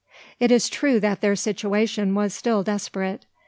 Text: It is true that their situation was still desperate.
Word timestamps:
It 0.39 0.51
is 0.51 0.67
true 0.67 0.99
that 0.99 1.21
their 1.21 1.35
situation 1.35 2.15
was 2.15 2.33
still 2.33 2.63
desperate. 2.63 3.27